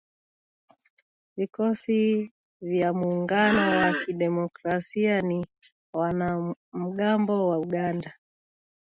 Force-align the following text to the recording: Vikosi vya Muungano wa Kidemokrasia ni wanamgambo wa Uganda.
Vikosi 1.37 2.31
vya 2.61 2.93
Muungano 2.93 3.79
wa 3.79 3.93
Kidemokrasia 3.93 5.21
ni 5.21 5.45
wanamgambo 5.93 7.49
wa 7.49 7.57
Uganda. 7.57 8.13